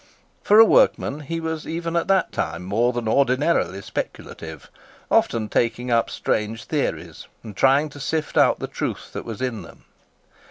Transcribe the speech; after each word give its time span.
For 0.41 0.57
a 0.57 0.65
workman, 0.65 1.19
he 1.19 1.39
was 1.39 1.67
even 1.67 1.95
at 1.95 2.07
that 2.07 2.31
time 2.31 2.63
more 2.63 2.91
than 2.91 3.07
ordinarily 3.07 3.83
speculative—often 3.83 5.49
taking 5.49 5.91
up 5.91 6.09
strange 6.09 6.63
theories, 6.63 7.27
and 7.43 7.55
trying 7.55 7.87
to 7.89 7.99
sift 7.99 8.35
out 8.35 8.57
the 8.57 8.65
truth 8.67 9.13
that 9.13 9.25
was 9.25 9.43
in 9.43 9.61
them. 9.61 9.83